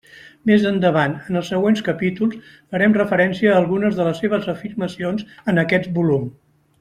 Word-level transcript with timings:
Més 0.51 0.63
endavant, 0.69 1.11
en 1.33 1.39
els 1.41 1.51
següents 1.53 1.83
capítols, 1.89 2.39
farem 2.75 2.95
referència 2.99 3.51
a 3.53 3.59
algunes 3.65 3.99
de 4.01 4.07
les 4.11 4.23
seves 4.27 4.49
afirmacions 4.55 5.29
en 5.53 5.65
aquest 5.67 5.93
volum. 6.01 6.27